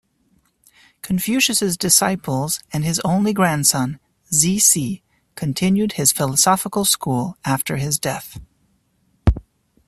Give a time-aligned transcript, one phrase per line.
[1.03, 3.99] Confucius's disciples and his only grandson,
[4.33, 5.03] Zisi,
[5.35, 8.39] continued his philosophical school after his death.